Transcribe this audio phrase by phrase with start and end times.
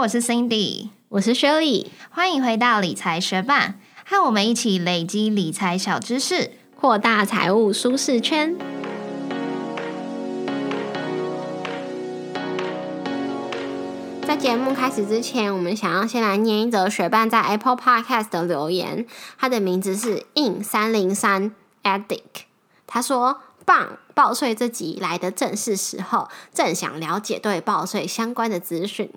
[0.00, 3.74] 我是 Cindy，我是 Shirley，欢迎回到理财学霸，
[4.06, 8.56] 和我们一起累积理财小知识，扩大财务舒适圈。
[14.26, 19.06] 在节目开始之前，我们想要先来念一则学伴在 Apple Podcast 的留言，
[19.36, 22.44] 他的名字是 in 三零三 addict，
[22.86, 23.40] 他说。
[23.66, 23.98] 棒！
[24.14, 29.12] 报税这集来的正是时候，正想了解对报税相关的资讯。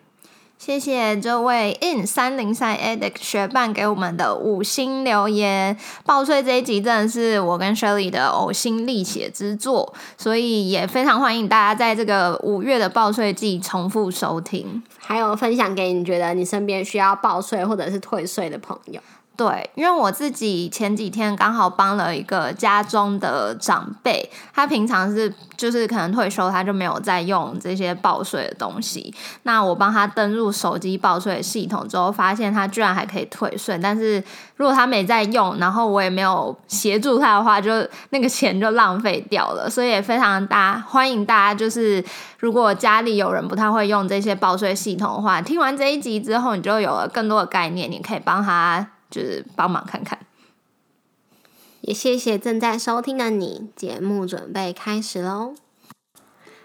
[0.65, 5.77] 谢谢这位 in 三零三 edic 学伴给我们的五星留言。
[6.05, 19.01] 报税这一集真的是我跟 Shirley 的呕心沥血之作，所以也非常欢迎大家在这个五月的报税季重复收听，还有分享给你觉得你身边需要报税或者是退税的朋友。
[19.35, 29.11] 对，因为我自己前几天刚好帮了一个家中的长辈，他平常是就是可能退休，他就没有在用这些报税的东西。
[29.41, 33.79] 那我帮他登入手机报税系统之后，发现他居然还可以退税。
[33.81, 34.23] 但是
[34.55, 37.71] 如果他没在用，然后我也没有协助他的话，就
[38.11, 39.67] 那个钱就浪费掉了。
[39.67, 42.05] 所以也非常大欢迎大家，就是
[42.37, 48.87] 如果家里有人不太会用这些报税系统的话，听完这一集之后，你就有了更多的概念，你可以帮他。
[49.13, 50.17] 就是帮忙看看，
[51.81, 53.69] 也谢谢正在收听的你。
[53.75, 55.53] 节目准备开始喽！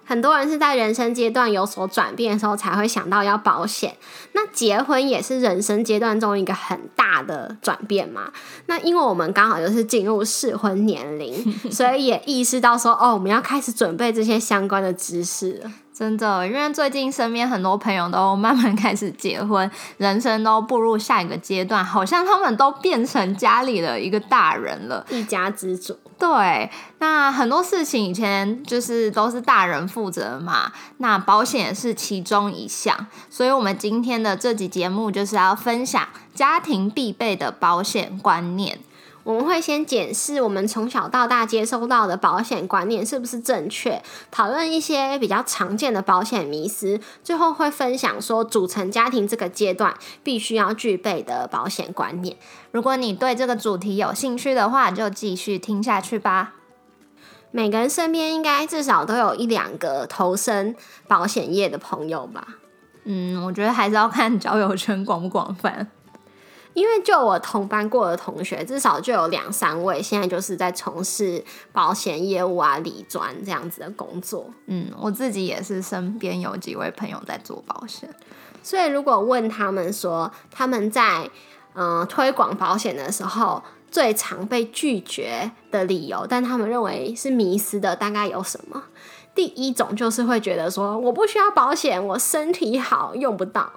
[0.07, 3.99] 很多人是在人生阶段有所转变的时候，才会想到要保险。
[4.33, 8.33] 那结婚也是人生阶段中一个很大的转变嘛？
[8.65, 15.71] 那因为我们刚好就是进入适婚年龄， 所以也意识到说，哦，我们要开始准备这些相关的知识了。
[15.99, 25.99] 真的，因为最近身边很多朋友都慢慢开始结婚，人生都步入下一个阶段，好像他们都变成家里的一个大人了，一家之主。
[26.17, 38.79] 对，那很多事情以前就是都是大人负责嘛，那保险也是其中一项，所以我们今天的这集节目就是要分享家庭必备的保险观念。
[39.25, 52.37] 我们会先检视我们从小到大接收到的保险观念是不是正确，讨论一些比较常见的保险迷思，最后会分享说组成家庭这个阶段必须要具备的保险观念。
[52.71, 56.55] 如果你对这个主题有兴趣的话，就继续听下去吧。
[57.51, 60.75] 每个人身边应该至少都有一两个投身
[61.07, 62.47] 保险业的朋友吧？
[63.05, 65.91] 嗯，我觉得还是要看交友圈广不广泛。
[66.79, 74.47] 因为就我同班过的同学，至少就有两三位现在就是在从事保险业务啊、理专这样子的工作。
[74.67, 78.09] 嗯，我自己也是身边有几位朋友在做保险，
[78.63, 81.29] 所以如果问他们说他们在
[81.75, 88.85] 嗯推广保险的时候最常被拒绝的理由，但他们认为是迷失的，大概有什么？
[89.35, 93.71] 第一种就是会觉得说我不需要保险，我身体好用不到。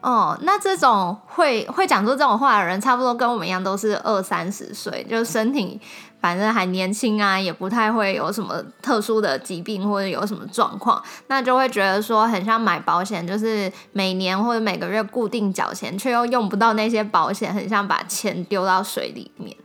[0.00, 5.80] 哦，那这种会会讲出这种话的人，差不多跟我们一样，都是二三十岁，就身体
[6.20, 19.56] 反正还年轻啊，也不太会有什么特殊的疾病或者有什么状况，那就会觉得说很像买保险，就是每年或者每个月固定缴钱，却又用不到那些保险，很像把钱丢到水里面。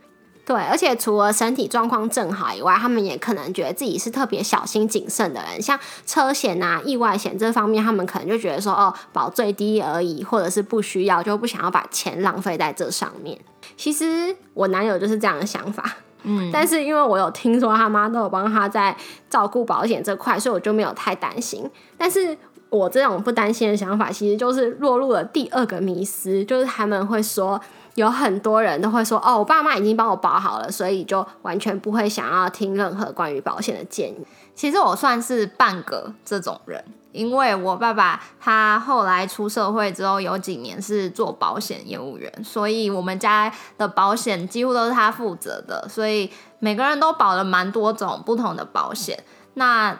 [0.46, 5.62] 对，而且除了身体状况正好以外，他们也可能觉得自己是特别小心谨慎的人。
[5.62, 13.38] 像车险啊、意外险这方面，他们可能就觉得说，哦，保最低而已，或者是不需要，就不想要把钱浪费在这上面。
[13.78, 18.94] 其实我男友就是这样的想法，嗯， 但是因为我有听说他妈都有帮他在
[19.30, 21.66] 照顾保险这块，所以我就没有太担心。
[21.96, 22.36] 但是
[22.68, 27.58] 我这种不担心的想法，其实就是落入了第二个迷思，就是他们会说。
[27.94, 49.18] 有很多人都会说：“哦，我爸妈已经帮我保好了，所以就完全不会想要听任何关于保险的建议。”其实我算是半个这种人，因为我爸爸他后来出社会之后有几年是做保险业务员，所以我们家的保险几乎都是他负责的，所以每个人都保了蛮多种不同的保险。
[49.54, 49.96] 那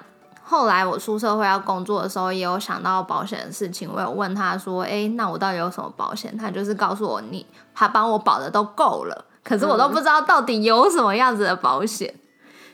[0.47, 3.91] 后来我出社会要工作的时候，也有想到保险的事情。
[3.91, 12.15] 我有问他说：“哎，那我到底有什么保险？”他就是告诉我：“你他帮我保的都够了。”可是我都不知道到底有什么样子的保险。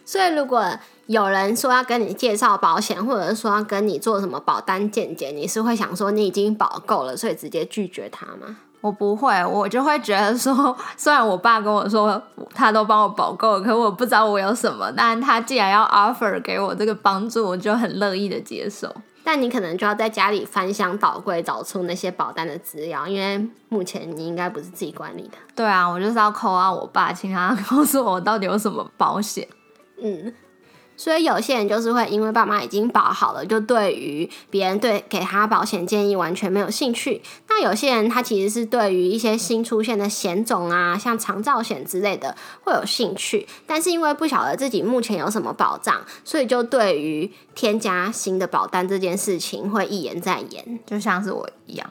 [0.05, 0.65] 所以如果
[1.07, 8.57] 有人说要跟你介绍保险，或者是说要跟你做什么保单见解，你是会想说你已经保够了，所以直接拒绝他吗？
[8.81, 12.21] 我不会，我就会觉得说，虽然我爸跟我说
[12.55, 18.89] 他都帮我保够，可我不知道我有什么，但他既然要 offer 给我这个帮助，我就很乐意的接受。
[19.23, 25.37] 但你可能就要在家里翻箱倒柜找出那些保单的资料，因为目前你应该不是自己管理的。
[25.55, 29.47] 对啊，我就是要扣啊我爸，请他告诉我到底有什么保险。
[30.03, 30.33] 嗯。
[31.01, 37.23] 所以有些人就是会因为爸妈已经保好了，就对于别人对给他保险建议完全没有兴趣。
[37.49, 51.91] 那有些人他其实是对于一些新出现的险种啊，像长照险之类的会有兴趣，但是因为不晓得自己目前有什么保障，所以就对于添加新的保单这件事情会一言再言，就像是我一样。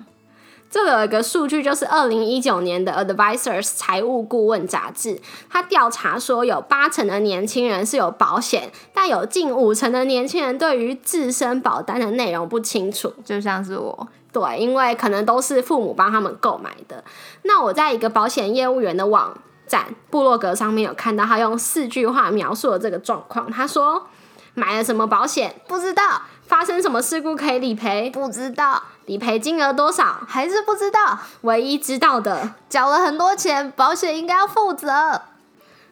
[0.70, 5.20] 这有一个数据，就是二零一九年的 Advisors 财务顾问杂志，
[5.50, 13.12] 他调查说，有八成的年轻人是有保险，但有近五成的年轻人对于自身保单的内容不清楚。
[13.26, 17.04] 就像是我，对，因为可能都是父母帮他们购买的。
[17.44, 19.36] 那我在一个保险业务员的网
[19.68, 23.50] 站部落格上面有看到，他用四句话描述了这个状况。
[23.50, 24.08] 他说：
[24.54, 25.56] 买了什么保险？
[25.68, 26.22] 不知道。
[26.50, 28.10] 发生什么事故可以理赔？
[28.10, 28.82] 不知道。
[29.06, 30.20] 理赔金额多少？
[30.28, 31.20] 还是不知道。
[31.42, 35.22] 唯一知道的，缴了很多钱，保险应该要负责。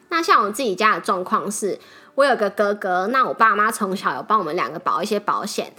[0.08, 1.78] 那像我自己家的状况是，
[2.16, 5.72] 我有个哥哥，那我爸妈从小有帮我们两个保一些保险。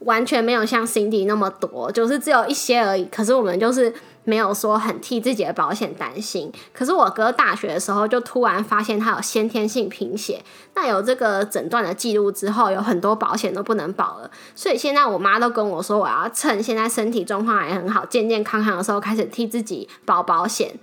[0.00, 3.04] 完全没有像 Cindy 那么多，就是只有一些而已。
[3.06, 3.92] 可是我们就是
[4.24, 6.52] 没有说很替自己的保险担心。
[6.72, 10.42] 可是我哥大学的时候就突然发现他有先天性贫血，
[10.74, 14.30] 那有这个诊断的记录之后，有很多保险都不能保了。
[14.54, 20.74] 所以现在我妈都跟我说，我要趁现在身体状况还很好、健健康康的时候开始替自己保保险，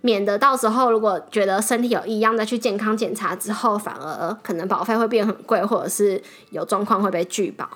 [0.00, 6.20] 免得到时候如果觉得身体有异样再去健康检查之后，反而可能保费会变很贵，或者是
[6.50, 7.68] 有状况会被拒保。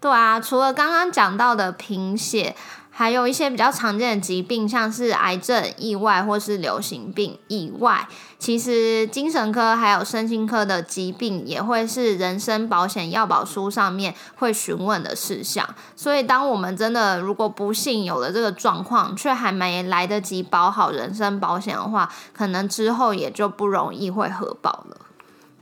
[0.00, 2.56] 对啊，除了刚刚讲到的贫血，
[2.90, 8.08] 还有一些比较常见的疾病，像是癌症、意外或是流行病以外，
[8.38, 15.68] 其实精神科还有身心科的疾病也会是人身保险要保书上面会询问的事项。
[15.94, 24.96] 所以，当我们真的如果不幸有了这个状况，却还没来得及保好人身保险的话，可能之后也就不容易会核保了。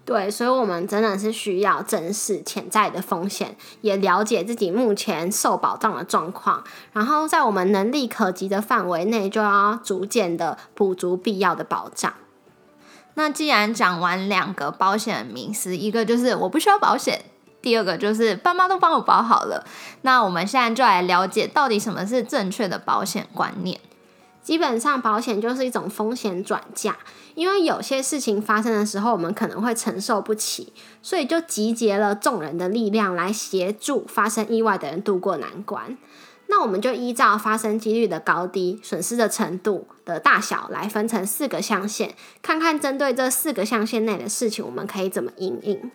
[0.08, 6.64] 对，所以，我们真的是需要正视潜在的风险，也了解自己目前受保障的状况，
[6.94, 12.14] 然后在我们能力可及的范围内，就要逐渐的补足必要的保障。
[13.16, 17.26] 那既然讲完两个保险名词，一个就是我不需要保险，
[17.60, 19.66] 第二个就是爸妈都帮我保好了。
[20.00, 23.78] 那我们现在就来了解到底什么是正确的保险观念。
[24.48, 26.96] 基本上，保险就是一种风险转嫁。
[27.34, 30.72] 因为有些事情发生的时候，我们可能会承受不起，
[31.02, 35.98] 所以就集结了众人的力量来协助发生意外的人度过难关。
[36.46, 45.90] 那我们就依照发生几率的高低、损失的程度的大小来分成四个象限，看看针对这四个象限内的事情，我们可以怎么应应。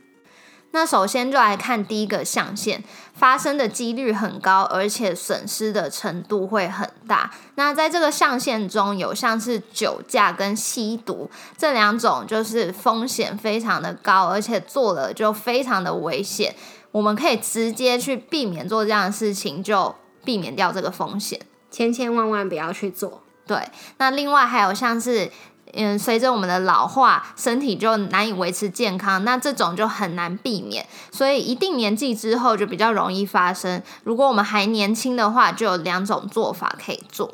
[0.75, 2.81] 那首先就来看第一个象限，
[3.13, 7.31] 发生的几率很高，而且损失的程度会很大。
[7.55, 16.55] 那在这个象限中有像是酒驾跟吸毒这两种，就是风险非常的高，而且做了就非常的危险。
[16.91, 21.39] 我们可以直接去避免做这样的事情，就避免掉这个风险，
[21.69, 23.21] 千千万万不要去做。
[23.45, 23.57] 对，
[23.97, 25.31] 那另外还有像是。
[25.73, 33.81] 嗯，随着我们的老化，身体就难以维持健康，那这种就很难避免，所以一定年纪之后就比较容易发生。
[34.03, 37.33] 如果我们还年轻的话，就有两种做法可以做。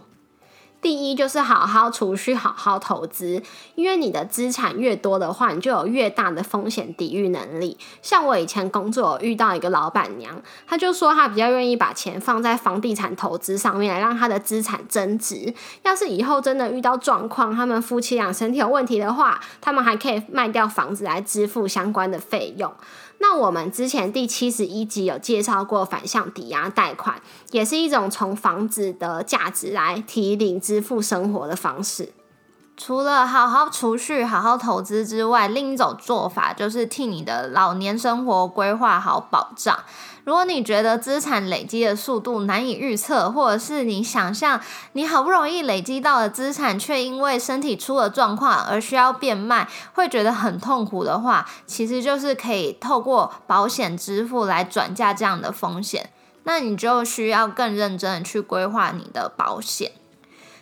[0.82, 3.44] 第一就是好好储蓄，好好投资，
[3.76, 7.78] 因为你的资产越多的话，你就有越大的风险抵御能力。
[8.02, 15.54] 像我以前工作遇到一个老板娘，她就说她比较愿意把钱放在房地产投资上面，来让她的资产增值。
[15.84, 22.74] 要是以后真的遇到状况，他们夫妻俩身体有问题的话，他们还可以卖掉房子来支付相关的费用。
[23.22, 27.22] 那我们之前第七十一集有介绍过反向抵押贷款，
[27.52, 32.14] 也是一种从房子的价值来提领支付生活的方式。
[32.80, 39.78] 除了好好储蓄、好好投资之外，另一种做法就是替你的老年生活规划好保障。
[40.24, 44.62] 如果你觉得资产累积的速度难以预测，或者是你想象
[44.94, 56.10] 你好不容易累积到的资产，却因为身体出了状况而需要变卖，会觉得很痛苦的话，其实就是可以透过保险支付来转嫁这样的风险。
[56.44, 59.92] 那你就需要更认真的去规划你的保险。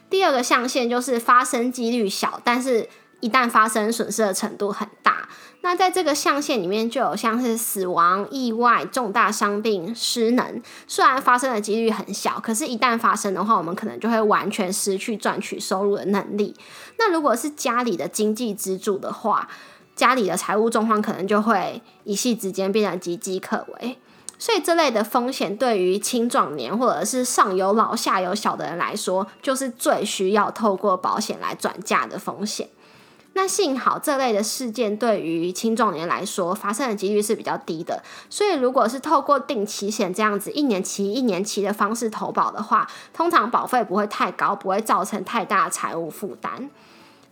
[0.10, 2.88] 第二个象限就是发生几率小，但是
[3.20, 5.28] 一旦发生，损失的程度很大。
[5.62, 10.62] 那在这个象限里面，就有像是死亡、意外、重大伤病、失能。
[10.88, 16.56] 虽然发生的几率很小，可是，一旦发生的话，我们可能就会完全失去赚取收入的能力。
[16.98, 19.50] 那如果是家里的经济支柱的话，
[19.96, 23.98] 家里的财务状况可能就会一夕之间变得岌岌可危。
[24.40, 32.70] 所以，这类的风险对于青壮年或者是上有老下有小的人来说，就是最需要透过保险来转嫁的风险。
[33.34, 46.70] 那幸好这类的事件对于青壮年来说发生的几率是比较低的，所以如果是透过定期险这样子一年期一年期的方式投保的话，通常保费不会太高，不会造成太大的财务负担。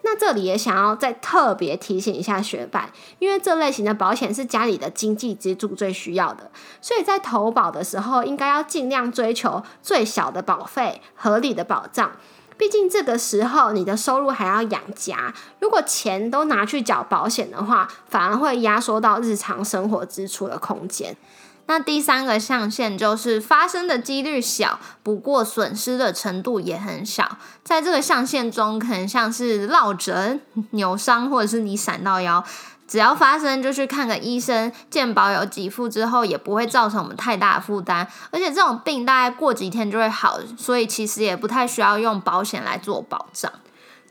[0.07, 12.11] 那这里也想要再特别提醒一下学伴，因为这类型的保险是家里的经济支柱最需要的，所以在投保的时候应该要尽量追求最小的保费、合理的保障。
[12.57, 21.17] 毕竟这个时候你的收入还要养家，如果钱都拿去缴保险的话，反而会压缩到日常生活支出的空间。
[21.67, 27.37] 那第三个象限就是发生的几率小，不过损失的程度也很小。
[27.63, 30.39] 在这个象限中，可能像是落枕、
[30.71, 32.45] 扭伤，或者是你闪到腰，
[32.87, 38.07] 只要发生就去看个医生，健保有给付之后，也不会造成我们太大的负担。
[38.29, 43.51] 而且这种病大概过几天就会好，所以其实也不太需要用保险来做保障。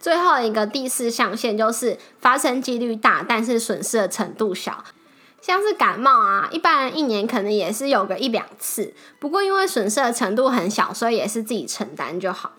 [0.00, 4.82] 最后一个第四象限就是发生几率大，但是损失的程度小。
[5.45, 12.53] 像是感冒啊，一般人一年可能也是有个一两次，不过因为损失的程度很小，所以也是自己承担就好。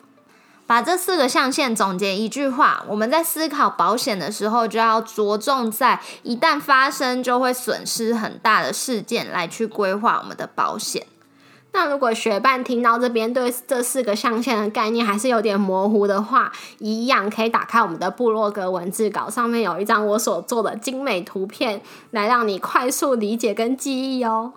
[0.68, 11.08] 把这四个象限总结一句话：我们在思考保险的时候，就要着重在一旦发生就会损失很大的事件来去规划我们的保险。
[11.78, 24.54] 那如果学伴听到这边对这四个象限的概念还是有点模糊的话，一样可以打开我们的部落格文字稿，上面有一张我所做的精美图片，来让你快速理解跟记忆哦。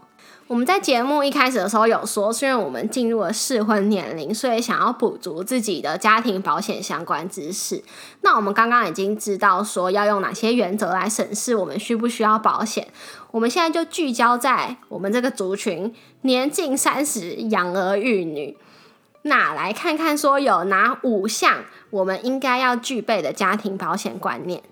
[0.49, 7.85] 我们在节目一开始的时候有说，虽然我们进入了适婚年龄，所以想要补足自己的家庭保险相关知识。
[8.23, 12.89] 那我们刚刚已经知道说要用哪些原则来审视我们需不需要保险。
[13.31, 18.57] 我们现在就聚焦在我们这个族群，年近三十，养儿育女。
[19.23, 24.63] 那来看看说有哪五项我们应该要具备的家庭保险观念。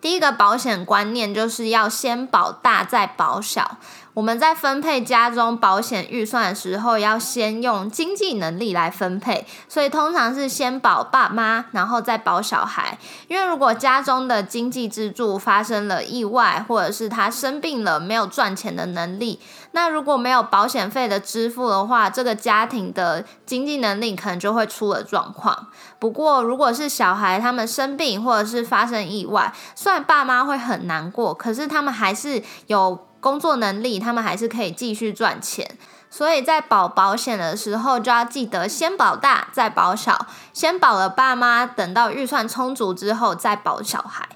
[0.00, 3.78] 第一个保险观念就是要先保大再保小。
[4.18, 12.98] 我们在分配家中保险预算的时候，要先用经济能力来分配，所以通常是先保爸妈，然后再保小孩。
[13.28, 19.38] 因为如果家中的经济支柱发生了意外，或者是他生病了，没有赚钱的能力，
[19.70, 25.68] 那如果没有保险费的支付的话，这个家庭的经济能力可能就会出了状况。
[26.00, 33.06] 不过，如果是小孩他们生病或者是发生意外，虽然爸妈会很难过，可是他们还是有。
[33.20, 35.76] 工作能力，他们还是可以继续赚钱，
[36.08, 44.28] 所以在保保险的时候就要记得先保大再保小，先保了爸妈，等到预算充足之后再保小孩。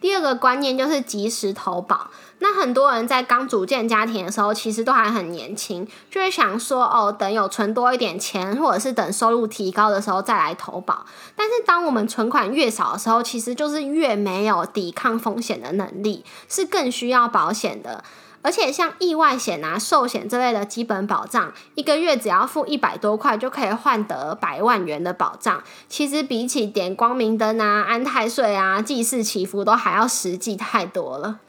[0.00, 2.08] 第二个观念就是及时投保。
[2.38, 11.04] 那很多人在刚组建家庭的时候，其实都还很年轻，就会想说哦，等有存多一点钱，或者是等收入提高的时候再来投保。
[11.34, 18.04] 但是当我们存款越少的时候，其实就是越没有抵抗风险的能力，是更需要保险的。
[18.48, 25.62] 而且像意外险啊、寿险这类的基本保障，一个月只要付一百多块就可以换得百万元的保障。
[25.86, 31.40] 其实比起点光明灯啊、安太岁啊、祭祀祈福都还要实际太多了。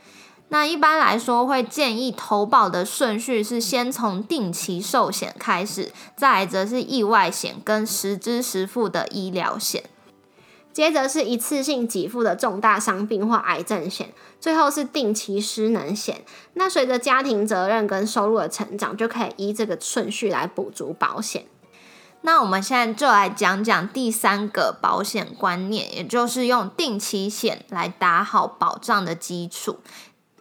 [0.49, 9.85] 那一般来说，会建议投保的顺序是先从定期寿险开始，再则是意外险跟实支实付的医疗险。
[10.79, 16.23] 接着是一次性给付的重大伤病或癌症险，最后是定期失能险。
[16.53, 21.43] 那随着家庭责任跟收入的成长，就可以依这个顺序来补足保险。
[22.21, 29.79] 那我们现在就来讲讲第三个保险观念，也就是用定期险来打好保障的基础。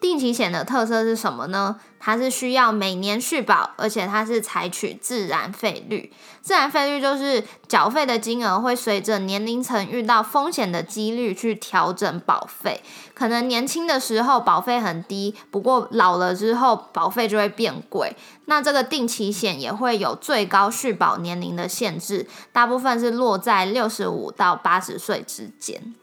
[0.01, 1.81] 定期险的特色是什么呢？
[2.01, 6.13] 它是需要每年续保，而且它是采取自然费率。
[6.41, 12.81] 自然费率就是缴费的金额会随着年龄层遇到风险的几率去调整保费。
[13.15, 18.17] 可能年轻的时候保费很低，不过老了之后保费就会变贵。
[18.45, 25.95] 那这个定期险也会有最高续保年龄的限制，大部分是落在六十五到八十岁之间。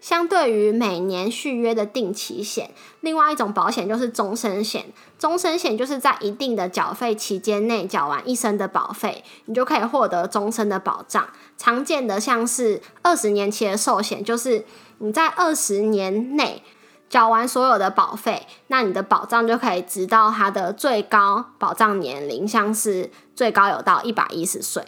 [0.00, 4.86] 相对于每年续约的定期险，另外一种保险就是终身险。
[5.18, 11.28] 终身险就是在一定的缴费期间内缴完一生的保费，你就可以获得终身的保障。
[11.58, 14.64] 常见的像是二十年期的寿险，就是
[14.98, 16.62] 你在二十年内
[17.10, 24.82] 缴完所有的保费，那你的保障就可以直到它的最高保障年龄，像是最高有到一百一十岁。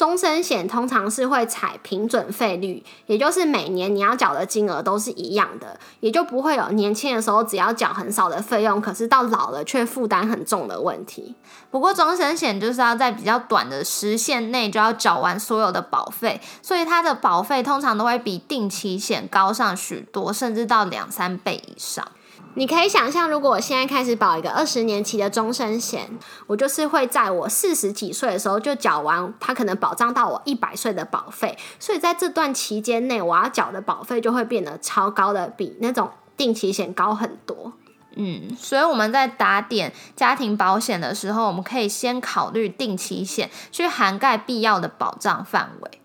[0.00, 11.34] 终身险通常是会采平准费率，也就是每年你要缴的金额都是一样的，也就不会有年轻的时候只要缴很少的费用，可是到老了却负担很重的问题。
[11.70, 22.08] 不过终身险就是要在比较短的时限内就要缴完所有的保费，所以它的保费通常都会比定期险高上许多，甚至到两三倍以上。
[22.54, 26.10] 你可以想象，如果我现在开始保一个二十年期的终身险，
[26.48, 37.72] 我就是会在我四十几岁的时候就缴完，它可能保障到我一百岁的保费，所以在这段期间内，我要缴的保费就会变得超高的，比那种定期险高很多。
[38.16, 45.99] 嗯，所以我们在打点家庭保险的时候，我们可以先考虑定期险，去涵盖必要的保障范围。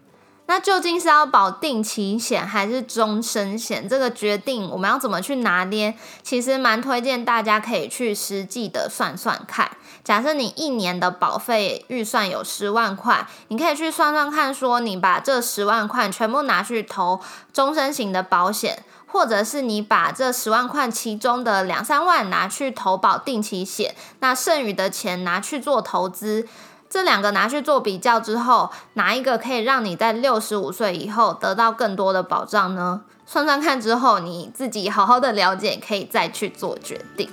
[0.48, 3.90] 那究竟是要保定期险还是终身险？
[3.90, 5.96] 这个决定我们要怎么去拿捏？
[6.22, 9.72] 其实蛮推荐大家可以去实际的算算看。
[10.04, 17.20] 假设你一年的保费预算有十万块，你可以去算算看，说你把这十万块全部拿去投
[17.52, 26.48] 终身型的保险，或者是你把这十万块其中的两三万拿去投保定期险，那剩余的钱拿去做投资。
[26.90, 33.02] 这两个拿去做比较之后，哪一个可以让你在六十五岁以后得到更多的保障呢？
[33.26, 37.30] 算算看之后，你自己好好的了解，可以再去做决定。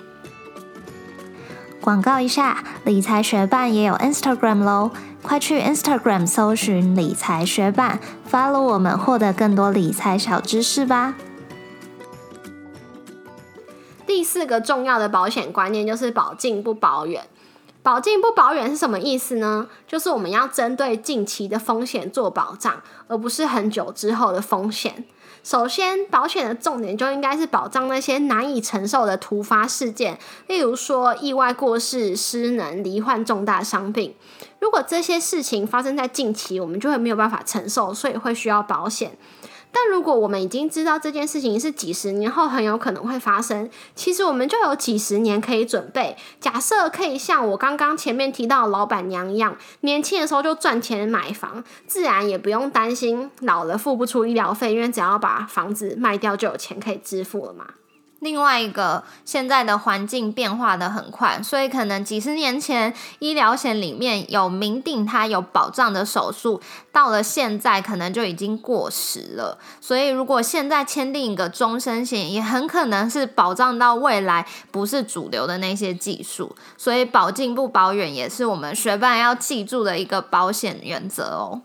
[1.81, 4.91] 广告一下，理财学办也有 Instagram 喽，
[5.23, 11.15] 快去 Instagram 搜寻理财学办，follow 我们，获得更多理财小知识吧。
[14.07, 17.25] 第四个重要的保险观念就是保近不保远。
[17.83, 19.67] 保近不保远是什么意思呢？
[19.89, 25.05] 就是我们要针对近期的风险做保障，而不是很久之后的风险。
[25.43, 34.15] 首先，保险的重点就应该是保障那些难以承受的突发事件，例如说意外过世、失能、罹患重大伤病。
[34.61, 39.19] 如果这些事情发生在近期，我们就会没有办法承受，所以会需要保险。
[39.75, 46.17] 但如果我们已经知道这件事情是几十年后很有可能会发生，其实我们就有几十年可以准备。
[46.39, 57.67] 假设可以像我刚刚前面提到的老板娘一样，年轻的时候就赚钱买房，自然也不用担心老了付不出医疗费，因为只要把房子卖掉就有钱可以支付了嘛。
[58.23, 66.61] 另外一个，现在的环境变化的很快，所以可能几十年前医疗险里面有明定它有保障的手术，
[66.93, 69.59] 到了现在可能就已经过时了。
[69.81, 76.55] 所以如果现在签订一个终身险，也很可能是保障到未来不是主流的那些技术。
[76.79, 81.63] 所以保近不保远，也是我们学伴要记住的一个保险原则哦。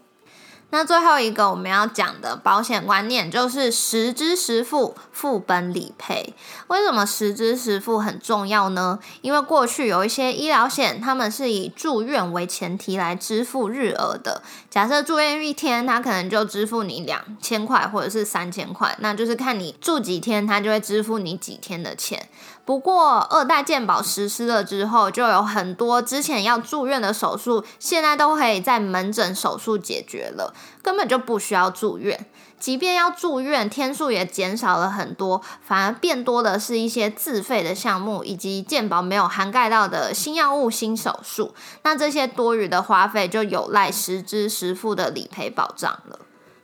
[0.70, 6.34] 那最后一个我们要讲的保险观念就是实支实付付本理赔。
[6.68, 9.00] 为什么实支实付很重要呢？
[9.22, 14.44] 因为过去有一些医疗险，他们是以住院为前提来支付日额的。
[14.78, 22.30] 假设住院一天，他可能就支付你两千块或者是三千块，那就是看你住几天，他就会支付你几天的钱。
[22.64, 32.28] 不过二代健保实施了之后，就有很多之前要住院的手术，现在都可以在门诊手术解决了，根本就不需要住院。
[32.60, 41.54] 即便要住院，天数也减少了很多，反而变多的是一些自费的项目，以及健保没有涵盖到的新药物、新手术。
[41.84, 46.20] 那这些多余的花费，就有赖实支实付的理赔保障了。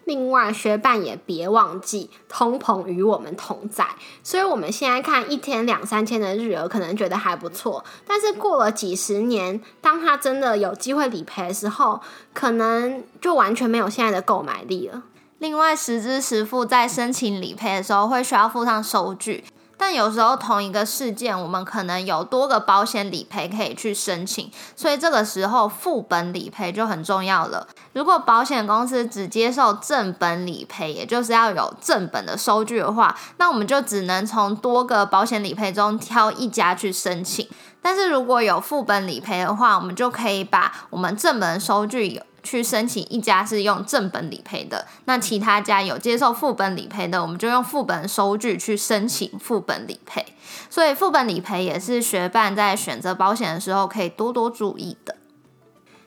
[0.06, 3.88] 另外，学伴也别忘记，通膨与我们同在。
[4.22, 7.86] 所以，我们现在看一天两三千的日额，可能觉得还不错。
[8.06, 12.02] 但是，过了几十年，当他真的有机会理赔的时候，
[12.34, 15.04] 可能就完全没有现在的购买力了。
[15.44, 19.44] 另外，实支实付在申请理赔的时候，会需要附上收据。
[19.76, 27.68] 但有时候同一个事件，我们可能有多个保险理赔可以去申请，所以这个时候副本理赔就很重要了。
[27.92, 37.46] 如果保险公司只接受正本理赔，也就是要有正本的收据的话，那我们就只能从多个保险理赔中挑一家去申请。
[37.82, 42.08] 但是如果有副本理赔的话，我们就可以把我们正本收据
[42.44, 50.26] 去申请一家是用正本理赔的，那其他家有接受副本理赔的，我们就用副本收据去申请副本理赔。
[50.70, 55.16] 所以副本理赔也是学伴在选择保险的时候可以多多注意的。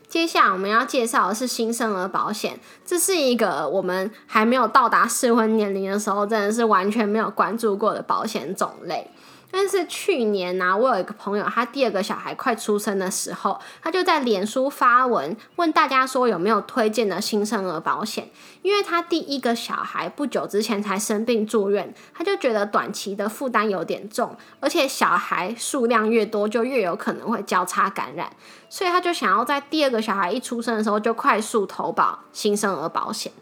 [0.09, 9.11] 接下来我们要介绍的是新生儿保险，这是一个我们还没有到达适婚年龄的时候，真的是完全没有关注过的保险种类。
[9.59, 18.29] 但是去年呢、我有一个朋友，他第二个小孩快出生的时候，他就在脸书发文问大家说有没有推荐的新生儿保险，
[18.61, 28.31] 因为他第一个小孩不久之前才生病住院，他就觉得短期的负担有点重，而且小孩数量越多，就越有可能会交叉感染，
[28.69, 33.33] 所以他就想要在第二个小孩一出生的时候就快速投保新生儿保险。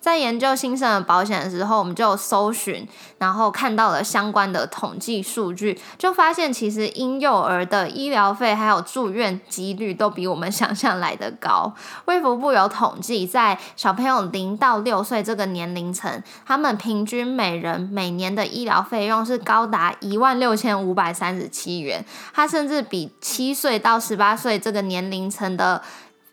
[0.00, 2.86] 在研究新生儿保险的时候，我们就搜寻，
[3.18, 11.72] 然后看到了相关的统计数据，就发现其实婴幼儿的医疗费还有住院几率都比我们想象来的高。
[12.04, 25.82] 卫福部有统计，在小朋友零到六岁这个年龄层，他们平均每人每年的医疗费用是高达一万六千五百三十七元，它甚至比七岁到十八岁这个年龄层的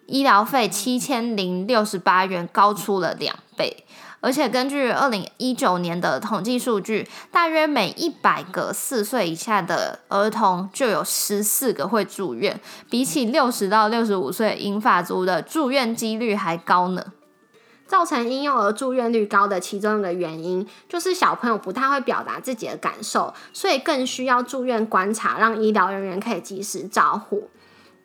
[0.05, 3.85] 医疗费七千零六十八元高出了两倍，
[4.19, 12.59] 而且根据二零一九年的统计数据，大约每一百个四岁以下的儿童就有十四个会住院，
[12.89, 17.13] 比起六十到六十五岁银发族的住院几率还高呢。
[17.87, 27.49] 造成婴幼儿住院率高的其中一个原因，就是小朋友不太会表达自己的感受，所以更需要住院观察，让医疗人员可以及时照护。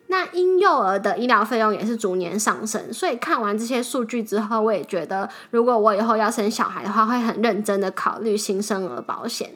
[0.07, 9.51] 那婴幼儿的医疗费用也是逐年上升，所以看完这些数据之后，我也觉得，如果我以后要生小孩的话，会很认真的考虑新生儿保险。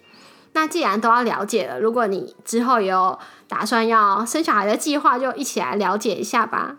[0.53, 6.75] 那既然都要了解了，如果你之后有打算要生小孩的计划，就一起来了解一下吧。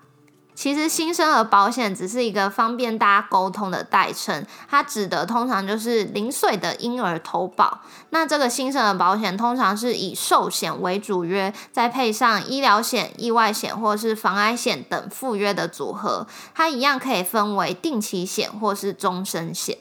[0.54, 7.80] 其实新生儿保险只是一个方便大家沟通的代称，它指的通常就是零岁的婴儿投保。
[8.10, 16.26] 那这个新生儿保险通常是以寿险为主约，再配上医疗险、意外险或是防癌险等附约的组合。
[16.54, 19.78] 它一样可以分为定期险或是终身险。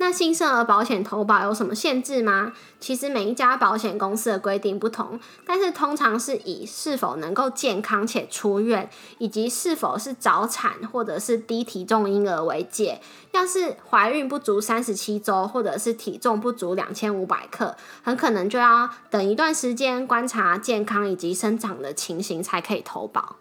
[0.00, 2.52] 那新生儿保险投保有什么限制吗？
[2.78, 13.00] 其实每一家保险公司的规定不同，但是通常是以是否能够健康且出院，以及是否是早产或者是低体重婴儿为界。
[13.32, 23.36] 要是怀孕不足三十七周，或者是体重不足两千五百克，很可能就要等一段时间观察健康以及生长的情形才可以投保。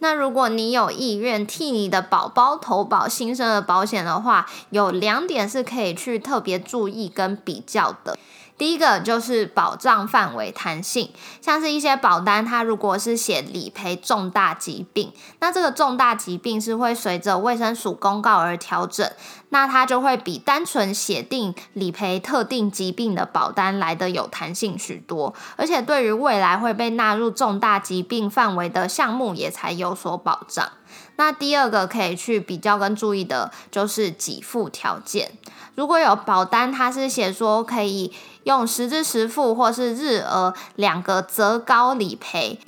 [0.00, 8.16] 那如果你有意愿替你的宝宝投保新生儿保险的话，有两点是可以去特别注意跟比较的。
[8.58, 19.08] 第一个就是保障范围弹性，像是一些保单，它如果是写理赔重大疾病，那这个重大疾病是会随着卫生署公告而调整，
[19.50, 30.68] 那它就会比单纯写定理赔特定疾病的保单来的有弹性许多，而且对于未来会被纳入重大疾病范围的项目也才有所保障。
[31.16, 35.32] 那第二个可以去比较跟注意的就是给付条件。
[35.74, 38.12] 如果有保单，它是写说可以
[38.48, 42.58] 用实支实付或是日额两个择高理赔，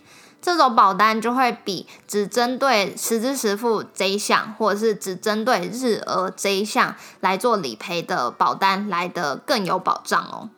[0.42, 10.50] 这种保单就会比只针对实支实付这一项，或者是只针对日额这一项来做理赔的保单来得更有保障哦。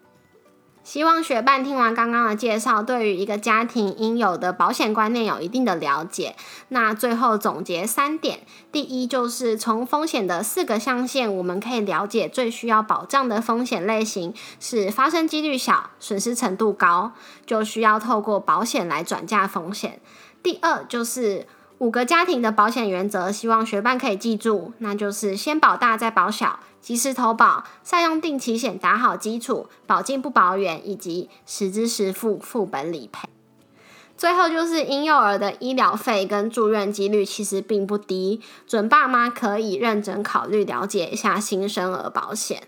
[0.85, 6.35] 希望学伴听完刚刚的介绍，对于一个家庭应有的保险观念有一定的了解。
[6.69, 8.41] 那最后总结三点：
[8.73, 17.13] 第一，就是从风险的四个象限，我们可以了解最需要保障的风险类型是发生几率小、损失程度高，
[17.47, 20.01] 就需要透过保险来转嫁风险。
[20.43, 21.47] 第二，就是
[21.79, 26.59] 五个家庭的保险原则，希望学伴可以记住，那就是先保大再保小。
[26.83, 33.29] 及时投保，善用定期险打好基础，保近不保远，以及实支实付副本理赔。
[34.15, 42.65] 最后就是婴幼儿的医疗费跟住院几率其实并不低，准爸妈可以认真考虑了解一下新生儿保险。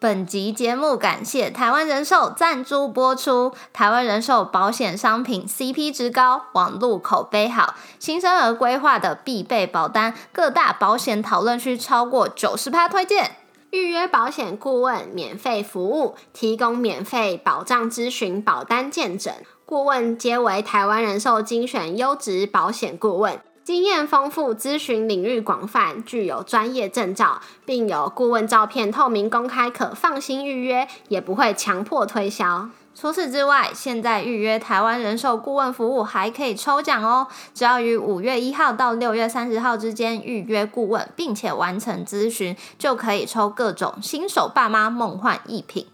[0.00, 3.52] 本集节目感谢台湾人寿赞助播出。
[3.72, 13.37] 台湾人寿保险商品 CP 值高，网路口碑好，新生儿规划的必备保单，各大保险讨论区超过九十趴推荐。
[13.70, 19.34] 预约保险顾问免费服务，提供免费保障咨询、保单见诊。
[19.66, 32.70] 顾问皆为台湾人寿精选优质保险顾问，经验丰富，咨询领域广泛，具有专业证照，并有顾问照片透明公开，可放心预约，也不会强迫推销。
[33.00, 37.28] 除此之外，现在预约台湾人寿顾问服务还可以抽奖哦！
[37.54, 45.86] 只要于五月一号到六月三十号之间预约顾问，并且完成咨询，就可以抽各种新手爸妈梦幻一品。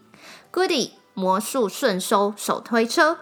[0.51, 3.19] ：Goody 魔术顺收手推车、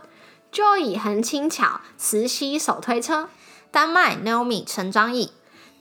[0.54, 3.28] Joy 很轻巧磁吸手推车、
[3.70, 5.34] 丹麦 Nomi 成长椅、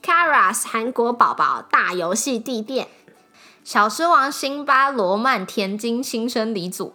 [0.03, 2.88] Karas 韩国宝宝大游戏地垫、
[3.62, 6.95] 小狮王辛巴罗曼田金新生理组。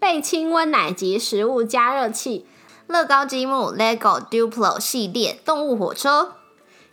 [0.00, 2.46] 倍清温奶及食物加热器，
[2.86, 6.32] 乐高积木 LEGO Duplo 系列动物火车，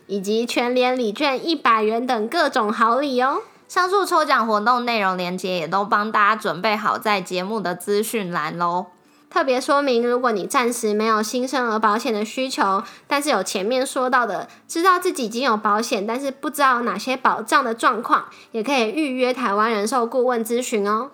[0.06, 3.38] 以及全联礼券一百元等各种好礼哦。
[3.66, 8.86] 上述抽奖活动内容链接也都帮大家准备好在节目的资讯栏喽。
[9.30, 21.10] 特别说明，如果你暂时没有新生儿保险的需求，但是有前面说到的，知道自己已经有保险，但是不知道哪些保障的状况，也可以预约台湾人寿顾问咨询哦。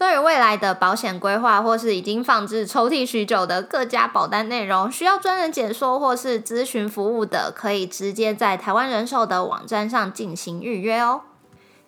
[0.00, 11.20] 对于未来的保险规划，或是已经放置抽屉许久的各家保单内容，需要专人解说或是咨询服务的，可以直接在台湾人寿的网站上进行预约哦。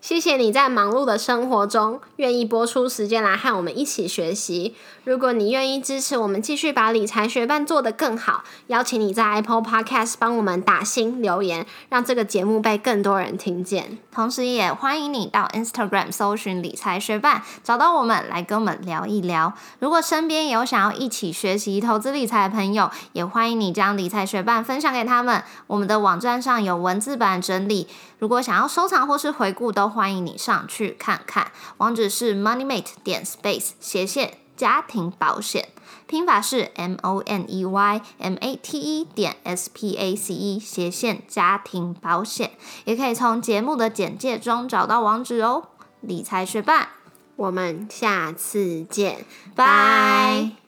[0.03, 4.75] 谢谢你在忙碌的生活中愿意播出时间来和我们一起学习。
[5.05, 13.97] 如果你愿意支持我们继续把理财学伴做得更好，邀请你在 Apple Podcast 帮我们打新留言，让这个节目被更多人听见。
[14.11, 19.53] 同时，也欢迎你到 Instagram 搜寻理财学伴，找到我们来跟我们聊一聊。
[19.79, 25.45] 如果身边有想要一起学习投资理财的朋友，也欢迎你将理财学伴分享给他们。
[25.69, 27.87] 我们的网站上有文字版整理，
[28.23, 31.51] 如果想要收藏或是回顾，都欢迎你上去看看。
[31.79, 35.71] 网址是 moneymate 点 space 斜线家庭保险，
[36.07, 40.61] 拼法是 m o n e y m a t e 点 s p a c e
[40.61, 42.53] 斜线家庭保险，
[42.85, 45.65] 也可以从节目的简介中找到网址哦。
[46.01, 46.91] 理财学伴，
[47.35, 50.62] 我们下次见，拜。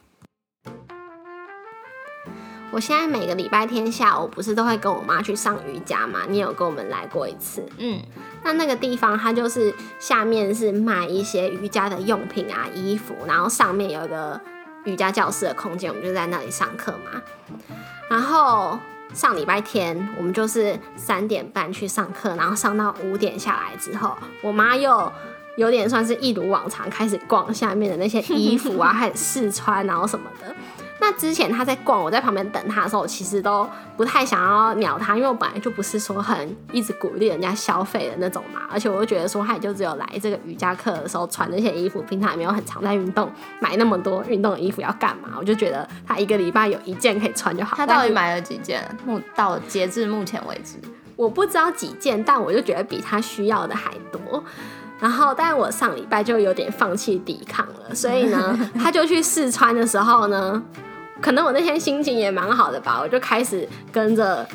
[2.74, 6.22] 我现在每个礼拜天下午不是都会跟我妈去上瑜伽嘛？
[6.28, 7.64] 你有跟我们来过一次？
[7.78, 8.02] 嗯，
[8.42, 14.40] 那那个地方它就是下面是卖一些瑜伽的用品啊、衣服，然后上面有一个
[14.86, 17.22] 瑜伽教室的空间，我们就在那里上课嘛。
[18.10, 18.76] 然后
[19.12, 25.12] 上礼拜天我们就是三点半去上课，然后上到五点下来之后，我妈又
[25.56, 30.52] 有点算是一如往常开始逛下面的那些衣服啊， 开始试穿，然后什么的。
[31.00, 38.62] 那之前他在逛，我在旁边等他的时候，我其实都不太想要鸟他，因为我本来就不是说很一直鼓励人家消费的那种嘛。
[38.70, 43.30] 而且我就觉得说，他也就只有来这个瑜伽课的时候穿那些衣服，平常也没有很常在运动，
[43.60, 45.30] 买那么多运动的衣服要干嘛？
[45.36, 47.76] 我就觉得他一个礼拜有一件可以穿就好。
[47.76, 48.82] 他到底买了几件？
[49.04, 50.78] 目到截至目前为止，
[51.16, 54.42] 我不知道几件，但我就觉得比他需要的还多。
[55.00, 60.62] 然后，但是我上礼拜就有点放弃抵抗了，所以呢， 他就去试穿的时候呢。
[61.20, 64.46] 可能我那天心情也蛮好的吧，我就开始跟着，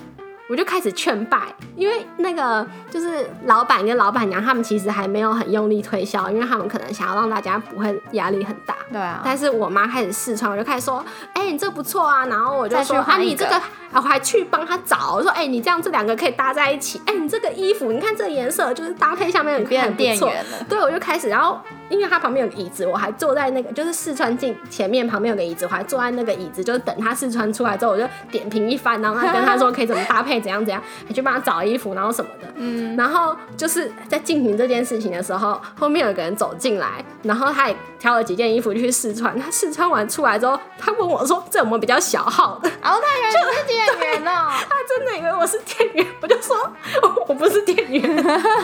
[0.50, 1.40] 我就开始劝败，
[1.76, 8.76] 因为那个就是老板跟老板娘他们其实还没有很用力推销，因为他们可能想要让大家不会压力很大。
[8.92, 9.22] 对啊。
[9.24, 13.60] 但是我妈开始试穿，我就开始说：“哎，你这不错啊。”然后我就说：“啊，你这个……
[13.92, 17.02] 啊，我还去帮他找，我说：哎，你这样这两个可以搭在一起。
[17.06, 20.32] 哎，你这个衣服，你看这个颜色就是搭配下面很变不错。
[20.68, 21.60] 对，我就开始，然后。
[21.90, 32.48] 因为他旁边有个椅子，我还坐在那个就是试穿镜前面旁边有个椅子，我还坐在那个椅子，就是等他试穿出来之后，我就点评一番，然后跟他说可以怎么搭配，怎样怎样，还去帮他找衣服，然后什么的。
[32.58, 32.96] 嗯。
[32.96, 39.36] 然后就是在进行这件事情的时候，后面有个人走进来，然后他也挑了几件衣服去试穿。
[39.40, 46.56] 他试穿完出来之后，他问我说：“这有没有比较小号的？”然后他以为是店员哦，他真的以为我是店员，我就说
[47.28, 48.16] 我不是店员。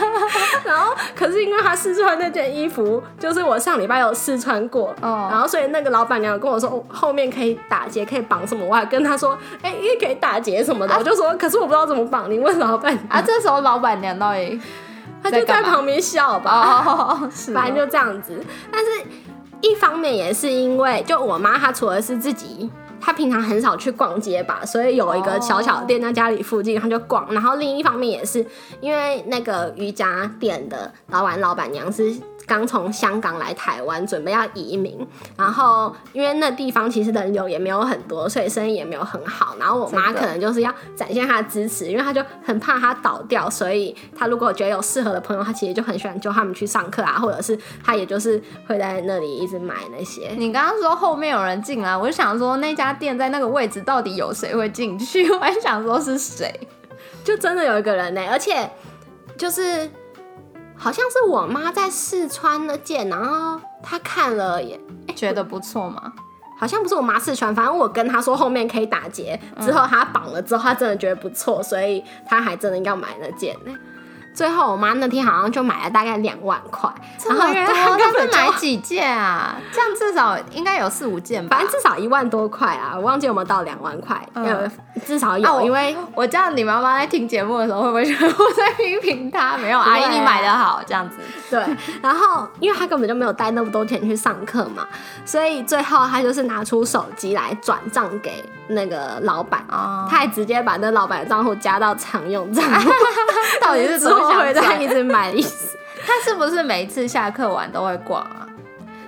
[0.64, 3.96] 然后可是因为他试穿那件衣服，就是我上礼拜。
[3.96, 8.62] 有试穿过，然后所以那个老板娘跟我说后面可以打结，可以绑什么？
[8.66, 10.94] 我还跟他说，哎，也可以打结什么的。
[10.98, 13.22] 我就说，可是我不知道怎么绑，你问老板啊。
[13.22, 14.60] 这时候老板娘到底
[15.22, 17.18] 他就在旁边笑吧，
[17.54, 18.38] 反正就这样子。
[18.70, 18.90] 但是
[19.62, 22.70] 一方面也是因为，就我妈她除了是自己，
[23.00, 27.32] 他平常很少去逛街吧，所以有一个小小店在家里附近，他就逛。
[27.32, 28.44] 然后另一方面也是
[28.80, 32.14] 因为那个瑜伽店的老板老板娘是。
[32.46, 34.96] 刚从香港来台湾，准备要移民，
[35.36, 39.56] 然后因为那地方其实人流也没有很多，所以生意也没有很好。
[39.58, 50.30] 然后我妈可能就是要展现她的支持，因为她就很怕她倒掉，所以她如果觉得有适合的朋友，她其实就很喜欢叫他们去上课啊，或者是她也就是会在那里一直买那些。
[50.36, 55.28] 你刚刚说后面有人进来，我就想说那家店在那个位置到底有谁会进去？
[55.32, 56.54] 我还想说是谁，
[57.24, 58.70] 就真的有一个人呢，而且
[59.36, 59.90] 就是。
[60.78, 64.78] 好像是我妈在试穿那件，然后她看了也
[65.14, 66.12] 觉得不错嘛。
[66.58, 73.74] 好像不是我妈试穿，反正我跟她说后面可以打结，之后她绑了之后，她真的觉得不错，所以她还真的要买那件呢。
[74.36, 76.90] 最后我妈那天好像就买了大概两万块，
[77.26, 79.56] 然后她根本就是买几件啊？
[79.72, 81.66] 这样至少应该有四五件吧反？
[81.66, 84.70] 正至少一万多块啊，我忘记有没有到两万块，嗯呃，
[85.06, 89.56] 至少有，啊我因为我这样，你妈妈在听节目的时候，会不会觉得我在批评她？
[89.58, 91.16] 没有，阿姨你买的好，这样子。
[91.48, 91.64] 对，
[92.02, 94.86] 然后因为她根本就没有带那么多钱去上课嘛，
[95.24, 99.64] 所以最后她就是拿出手机来转账给那个老板。
[99.70, 102.90] 哦，他还直接把那老板的账户加到常用账户，
[103.60, 105.76] 到底是之后多想赚会再一直买的意思。
[106.06, 108.46] 他是不是每一次下课完都会逛啊？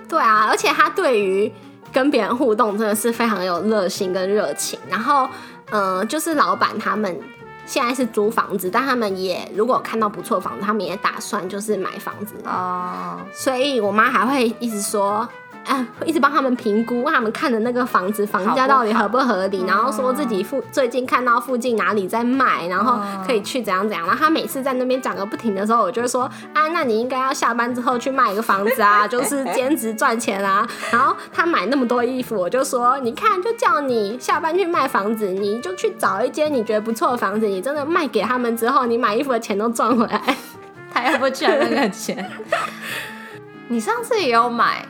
[0.07, 1.51] 对啊，而且他对于
[1.93, 4.79] 跟别人互动真的是非常有热心跟热情。
[4.89, 5.29] 然后，
[5.71, 7.19] 嗯、就是老板他们
[7.65, 12.35] 现在是租房子，但他们也如果看到不错房子，他们也打算就是买房子。
[12.43, 15.27] 哦，所以我妈还会一直说。
[15.69, 24.05] 啊，会一直帮他们评估他们看的那个房子房价到底合不合理，然后说自己附最近看到附近哪里在卖，然后可以去怎样怎样。
[24.07, 30.67] 然后他每次在那边讲个不停的时候，我就会说啊，那你应该要下班之后去卖一个房子啊， 就是兼职赚钱啊。
[30.91, 40.35] 然后他买那么多衣服，我就说你看，就叫你下班去卖房子，你就去找一间你觉得不错的房子，你真的卖给他们之后，你买衣服的钱都赚回来。
[40.91, 42.27] 他又不赚那个钱。
[43.71, 44.83] 你上次也有买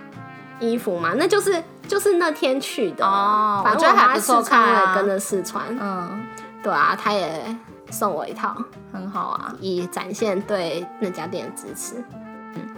[0.60, 6.22] 衣服嘛，那就是就是那天去的哦反正还妈不错试穿看啊我也跟着试穿，嗯，
[6.62, 7.56] 对啊，他也
[7.90, 8.56] 送我一套，
[8.94, 9.54] 很好啊。
[9.60, 12.04] 以展现对那家店的支持。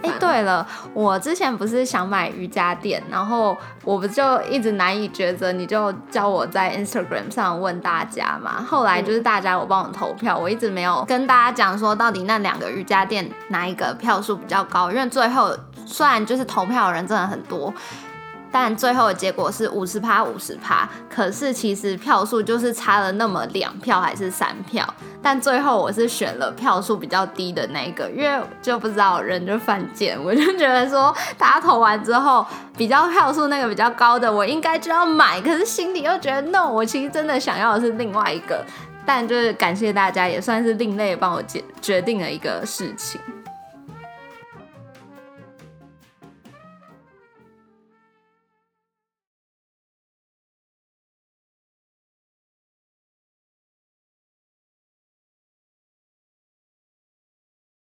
[0.02, 8.62] 哎、对了，我之前不是想买瑜伽垫，然后我不就一直难以抉择，你就教我在 Instagram 上问大家嘛。
[8.62, 17.72] 后来就是大家有帮我投票，我一直没有跟大家讲说到底那两个瑜伽垫哪一个票数比较高，因为最后虽然就是投票的人真的很多。
[18.54, 24.86] 但最后的结果是五十趴五十趴，可是其实票数就是差了那么两票还是三票，
[25.22, 32.44] 但最后我是选了票数比较低的那个，因为就不知道人就犯贱，我就觉得说大家投完之后，
[32.76, 38.62] 比较票数那个比较高的，我应该就要买，可是心里又觉得 no，我其实真的想要的是另外一个，
[39.06, 43.18] 但就是感谢大家，也算是另类帮我决决定了一个事情。